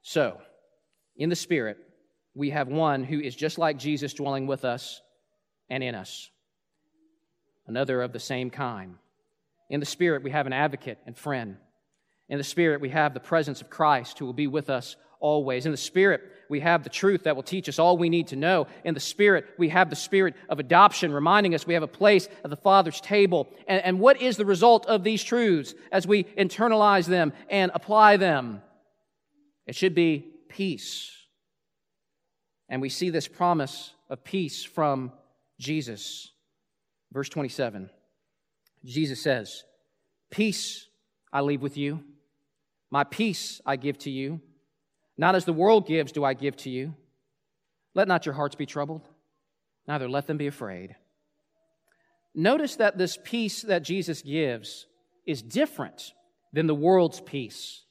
[0.03, 0.41] So,
[1.17, 1.79] in the Spirit,
[2.35, 5.01] we have one who is just like Jesus dwelling with us
[5.71, 6.31] and in us,
[7.67, 8.97] another of the same kind.
[9.71, 11.57] In the Spirit, we have an advocate and friend.
[12.29, 15.65] In the Spirit, we have the presence of Christ who will be with us always.
[15.65, 18.37] In the Spirit, we have the truth that will teach us all we need to
[18.37, 18.67] know.
[18.85, 22.29] In the Spirit, we have the Spirit of adoption, reminding us we have a place
[22.45, 23.49] at the Father's table.
[23.67, 28.19] And, and what is the result of these truths as we internalize them and apply
[28.19, 28.61] them?
[29.67, 31.11] It should be peace.
[32.75, 35.13] And we see this promise of peace from
[35.61, 36.33] Jesus.
[37.13, 37.89] Verse 27
[38.85, 39.63] Jesus says,
[40.29, 40.89] Peace
[41.33, 42.03] I leave with you,
[42.91, 44.41] my peace I give to you.
[45.17, 46.97] Not as the world gives, do I give to you.
[47.95, 49.03] Let not your hearts be troubled,
[49.87, 50.97] neither let them be afraid.
[52.35, 54.89] Notice that this peace that Jesus gives
[55.29, 56.13] is different
[56.53, 57.85] than the world's peace.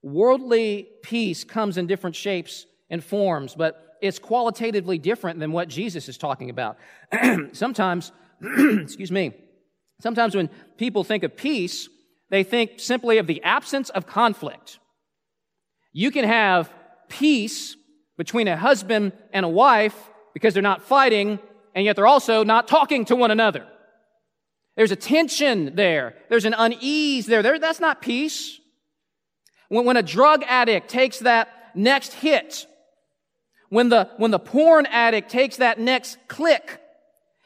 [0.00, 6.08] Worldly peace comes in different shapes and forms, but it's qualitatively different than what Jesus
[6.08, 6.78] is talking about.
[7.52, 9.34] sometimes, excuse me,
[10.00, 11.88] sometimes when people think of peace,
[12.30, 14.78] they think simply of the absence of conflict.
[15.92, 16.72] You can have
[17.08, 17.76] peace
[18.16, 19.96] between a husband and a wife
[20.34, 21.38] because they're not fighting
[21.74, 23.66] and yet they're also not talking to one another.
[24.76, 26.14] There's a tension there.
[26.28, 27.42] There's an unease there.
[27.42, 28.60] there that's not peace.
[29.68, 32.66] When, when a drug addict takes that next hit,
[33.68, 36.80] when the, when the porn addict takes that next click,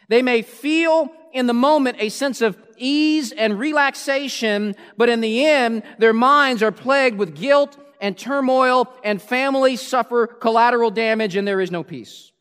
[0.08, 5.44] they may feel in the moment a sense of ease and relaxation, but in the
[5.46, 11.46] end, their minds are plagued with guilt and turmoil, and families suffer collateral damage, and
[11.46, 12.32] there is no peace.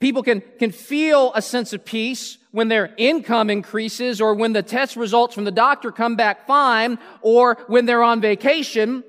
[0.00, 4.62] People can, can feel a sense of peace when their income increases or when the
[4.62, 9.02] test results from the doctor come back fine or when they're on vacation.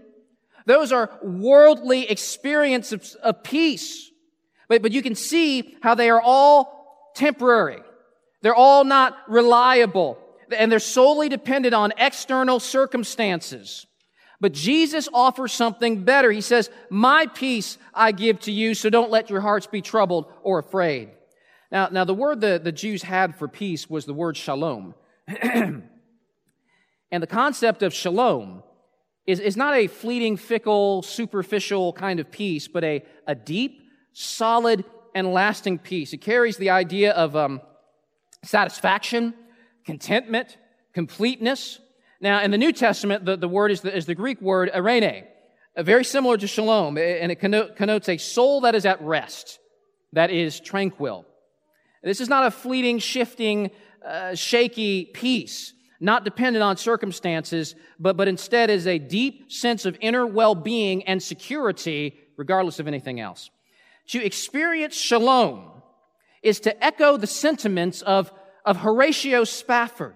[0.69, 4.11] Those are worldly experiences of, peace.
[4.67, 7.81] But, but you can see how they are all temporary.
[8.43, 10.19] They're all not reliable
[10.55, 13.87] and they're solely dependent on external circumstances.
[14.39, 16.31] But Jesus offers something better.
[16.31, 20.31] He says, My peace I give to you, so don't let your hearts be troubled
[20.43, 21.09] or afraid.
[21.71, 24.93] Now, now the word the, the Jews had for peace was the word shalom.
[25.27, 25.81] and
[27.09, 28.61] the concept of shalom
[29.29, 33.81] is, is not a fleeting, fickle, superficial kind of peace, but a, a deep,
[34.13, 34.83] solid,
[35.15, 36.13] and lasting peace.
[36.13, 37.61] It carries the idea of um,
[38.43, 39.33] satisfaction,
[39.85, 40.57] contentment,
[40.93, 41.79] completeness,
[42.21, 45.23] now, in the New Testament, the, the word is the, is the Greek word eirene,
[45.75, 49.59] uh, very similar to shalom, and it connotes a soul that is at rest,
[50.11, 51.25] that is tranquil.
[52.03, 53.71] This is not a fleeting, shifting,
[54.05, 59.97] uh, shaky peace, not dependent on circumstances, but, but instead is a deep sense of
[60.01, 63.49] inner well being and security, regardless of anything else.
[64.09, 65.81] To experience shalom
[66.41, 68.31] is to echo the sentiments of,
[68.65, 70.15] of Horatio Spafford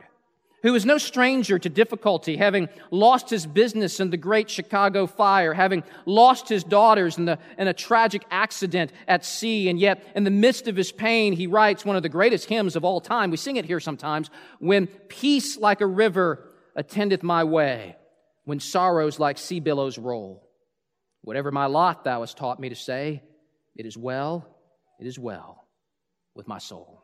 [0.63, 5.53] who was no stranger to difficulty, having lost his business in the great Chicago fire,
[5.53, 10.23] having lost his daughters in, the, in a tragic accident at sea, and yet in
[10.23, 13.29] the midst of his pain, he writes one of the greatest hymns of all time.
[13.29, 14.29] We sing it here sometimes.
[14.59, 17.97] When peace like a river attendeth my way,
[18.45, 20.49] when sorrows like sea billows roll.
[21.21, 23.21] Whatever my lot thou hast taught me to say,
[23.75, 24.47] it is well,
[24.99, 25.67] it is well
[26.35, 27.03] with my soul.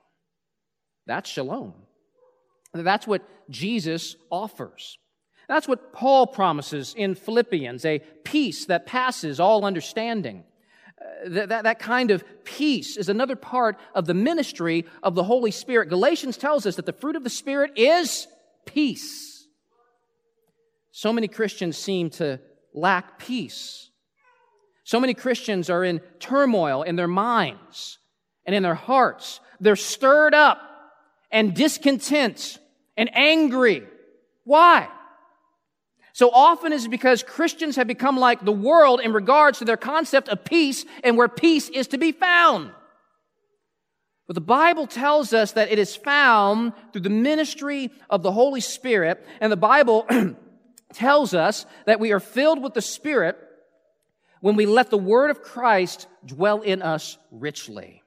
[1.05, 1.73] That's shalom.
[2.73, 4.97] That's what Jesus offers.
[5.47, 10.43] That's what Paul promises in Philippians a peace that passes all understanding.
[11.01, 15.23] Uh, that, that, that kind of peace is another part of the ministry of the
[15.23, 15.89] Holy Spirit.
[15.89, 18.27] Galatians tells us that the fruit of the Spirit is
[18.65, 19.47] peace.
[20.91, 22.39] So many Christians seem to
[22.73, 23.89] lack peace.
[24.83, 27.97] So many Christians are in turmoil in their minds
[28.45, 29.39] and in their hearts.
[29.59, 30.61] They're stirred up
[31.31, 32.57] and discontent
[32.97, 33.83] and angry.
[34.43, 34.89] Why?
[36.13, 40.27] So often is because Christians have become like the world in regards to their concept
[40.27, 42.71] of peace and where peace is to be found.
[44.27, 48.61] But the Bible tells us that it is found through the ministry of the Holy
[48.61, 50.05] Spirit, and the Bible
[50.93, 53.37] tells us that we are filled with the Spirit
[54.41, 57.98] when we let the Word of Christ dwell in us richly.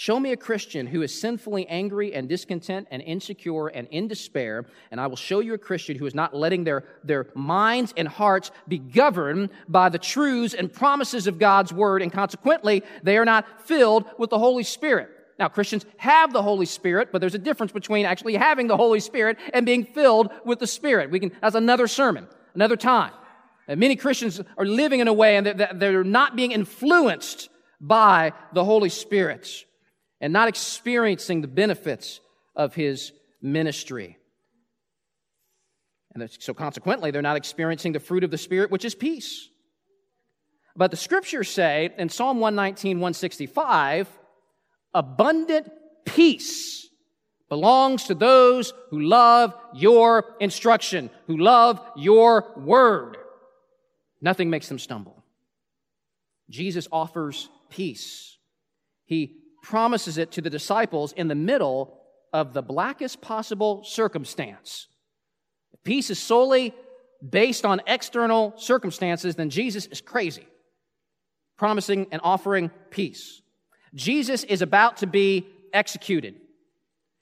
[0.00, 4.64] Show me a Christian who is sinfully angry and discontent and insecure and in despair,
[4.90, 8.08] and I will show you a Christian who is not letting their, their minds and
[8.08, 13.26] hearts be governed by the truths and promises of God's Word, and consequently, they are
[13.26, 15.10] not filled with the Holy Spirit.
[15.38, 19.00] Now, Christians have the Holy Spirit, but there's a difference between actually having the Holy
[19.00, 21.10] Spirit and being filled with the Spirit.
[21.10, 23.12] We can, that's another sermon, another time.
[23.68, 27.50] And many Christians are living in a way and they're, they're not being influenced
[27.82, 29.66] by the Holy Spirit
[30.20, 32.20] and not experiencing the benefits
[32.54, 34.18] of his ministry.
[36.14, 39.48] And so, consequently, they're not experiencing the fruit of the Spirit, which is peace.
[40.76, 44.08] But the scriptures say in Psalm 119, 165,
[44.92, 45.70] abundant
[46.04, 46.88] peace
[47.48, 53.16] belongs to those who love your instruction, who love your word.
[54.20, 55.22] Nothing makes them stumble.
[56.48, 58.36] Jesus offers peace.
[59.04, 59.39] He
[59.70, 61.96] promises it to the disciples in the middle
[62.32, 64.88] of the blackest possible circumstance.
[65.72, 66.74] If peace is solely
[67.26, 70.44] based on external circumstances, then Jesus is crazy,
[71.56, 73.42] promising and offering peace.
[73.94, 76.34] Jesus is about to be executed.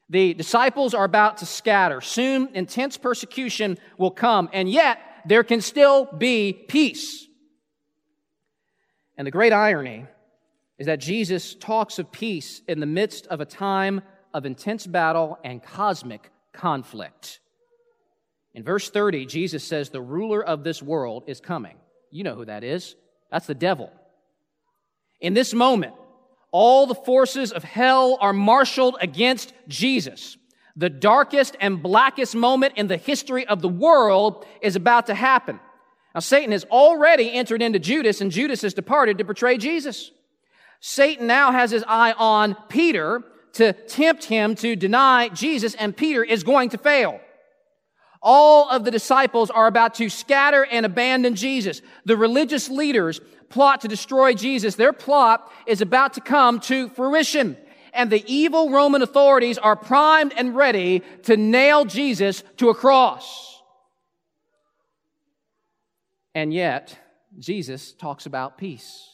[0.08, 2.00] The disciples are about to scatter.
[2.00, 7.26] Soon, intense persecution will come, and yet there can still be peace.
[9.18, 10.06] And the great irony
[10.78, 14.02] is that Jesus talks of peace in the midst of a time
[14.32, 17.40] of intense battle and cosmic conflict.
[18.54, 21.76] In verse 30, Jesus says, The ruler of this world is coming.
[22.10, 22.96] You know who that is.
[23.30, 23.92] That's the devil.
[25.20, 25.94] In this moment,
[26.50, 30.36] all the forces of hell are marshaled against Jesus.
[30.76, 35.58] The darkest and blackest moment in the history of the world is about to happen.
[36.14, 40.10] Now, Satan has already entered into Judas, and Judas has departed to betray Jesus.
[40.80, 43.22] Satan now has his eye on Peter
[43.54, 47.20] to tempt him to deny Jesus, and Peter is going to fail.
[48.20, 51.82] All of the disciples are about to scatter and abandon Jesus.
[52.04, 54.74] The religious leaders plot to destroy Jesus.
[54.74, 57.56] Their plot is about to come to fruition.
[57.92, 63.62] And the evil Roman authorities are primed and ready to nail Jesus to a cross.
[66.34, 66.96] And yet,
[67.38, 69.07] Jesus talks about peace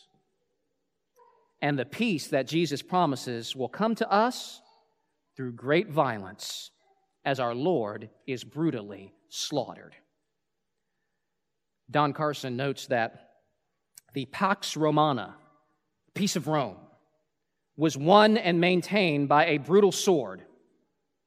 [1.65, 4.61] and the peace that Jesus promises will come to us
[5.35, 6.71] through great violence
[7.25, 9.95] as our Lord is brutally slaughtered.
[11.91, 13.31] Don Carson notes that
[14.13, 15.37] the Pax Romana,
[16.13, 16.77] peace of Rome,
[17.79, 20.43] was won and maintained by a brutal sword.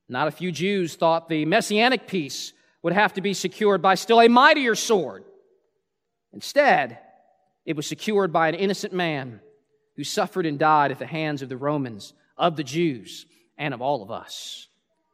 [0.08, 4.22] Not a few Jews thought the messianic peace would have to be secured by still
[4.22, 5.24] a mightier sword.
[6.32, 7.00] Instead,
[7.66, 9.42] it was secured by an innocent man
[9.98, 13.26] who suffered and died at the hands of the Romans, of the Jews,
[13.58, 14.68] and of all of us.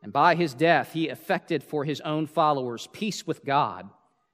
[0.04, 3.90] And by his death, he effected for his own followers peace with God,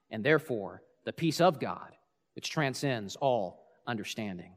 [0.10, 1.96] and therefore the peace of God,
[2.34, 4.54] which transcends all understanding.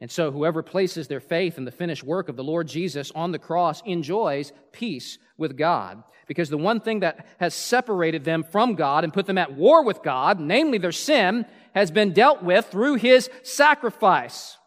[0.00, 3.32] And so, whoever places their faith in the finished work of the Lord Jesus on
[3.32, 6.04] the cross enjoys peace with God.
[6.28, 9.82] Because the one thing that has separated them from God and put them at war
[9.82, 14.57] with God, namely their sin, has been dealt with through his sacrifice.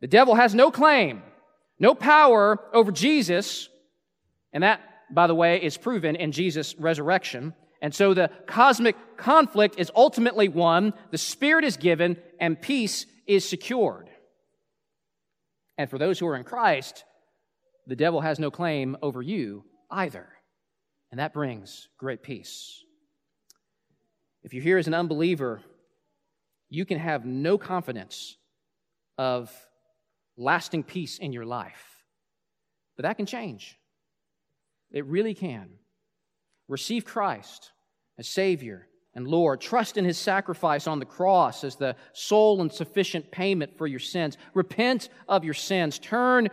[0.00, 1.22] The devil has no claim,
[1.78, 3.68] no power over Jesus.
[4.52, 4.80] And that,
[5.10, 7.54] by the way, is proven in Jesus' resurrection.
[7.82, 13.48] And so the cosmic conflict is ultimately won, the Spirit is given, and peace is
[13.48, 14.08] secured.
[15.78, 17.04] And for those who are in Christ,
[17.86, 20.26] the devil has no claim over you either.
[21.10, 22.82] And that brings great peace.
[24.42, 25.60] If you're here as an unbeliever,
[26.68, 28.36] you can have no confidence
[29.18, 29.52] of
[30.36, 32.04] lasting peace in your life.
[32.96, 33.78] But that can change.
[34.90, 35.68] It really can.
[36.68, 37.72] Receive Christ
[38.18, 39.60] as Savior and Lord.
[39.60, 44.00] Trust in His sacrifice on the cross as the sole and sufficient payment for your
[44.00, 44.36] sins.
[44.54, 45.98] Repent of your sins.
[45.98, 46.48] Turn,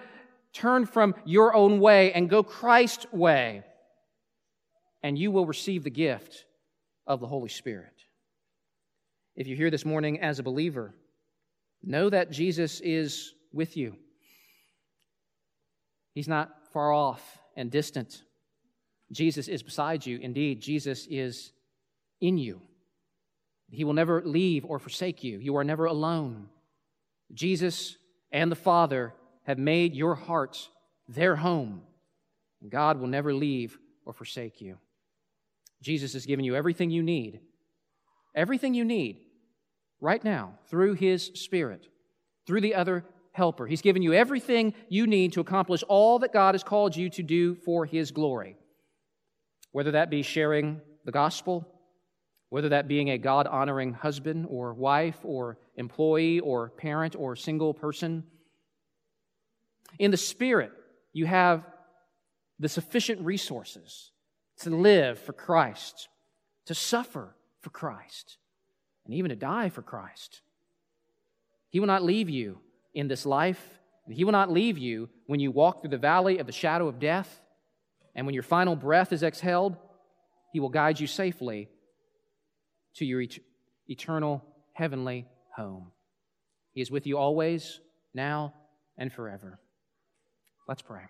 [0.54, 3.64] turn from your own way and go Christ's way.
[5.02, 6.46] And you will receive the gift
[7.06, 7.94] of the Holy Spirit.
[9.36, 10.94] If you're here this morning as a believer,
[11.82, 13.95] know that Jesus is with you.
[16.14, 18.24] He's not far off and distant.
[19.12, 20.18] Jesus is beside you.
[20.20, 21.51] Indeed, Jesus is
[22.20, 22.62] in you.
[23.70, 25.39] He will never leave or forsake you.
[25.39, 26.49] You are never alone.
[27.34, 27.97] Jesus
[28.32, 30.70] and the Father have made your heart
[31.08, 31.82] their home.
[32.68, 34.78] God will never leave or forsake you.
[35.82, 37.41] Jesus has given you everything you need,
[38.36, 39.18] everything you need
[39.99, 41.88] right now through His Spirit,
[42.45, 43.04] through the other
[43.34, 43.68] helper.
[43.68, 47.24] He's given you everything you need to accomplish all that God has called you to
[47.24, 48.56] do for His glory.
[49.72, 51.68] Whether that be sharing the gospel,
[52.50, 57.74] whether that being a God honoring husband or wife or employee or parent or single
[57.74, 58.24] person.
[59.98, 60.72] In the Spirit,
[61.14, 61.66] you have
[62.60, 64.12] the sufficient resources
[64.60, 66.10] to live for Christ,
[66.68, 68.38] to suffer for Christ,
[69.06, 70.42] and even to die for Christ.
[71.70, 72.60] He will not leave you
[72.94, 76.38] in this life, and He will not leave you when you walk through the valley
[76.39, 77.41] of the shadow of death,
[78.16, 79.76] and when your final breath is exhaled,
[80.52, 81.70] He will guide you safely
[82.96, 83.39] to your et-
[83.88, 85.91] eternal heavenly home.
[86.74, 87.80] He is with you always,
[88.14, 88.54] now,
[88.98, 89.60] and forever.
[90.68, 91.04] Let's pray.